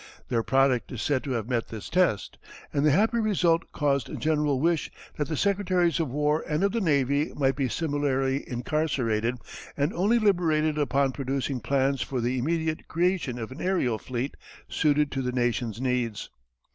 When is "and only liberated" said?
9.77-10.79